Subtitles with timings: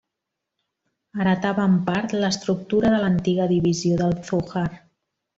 [1.17, 4.65] Heretava en part l'estructura de l'antiga Divisió del Zújar.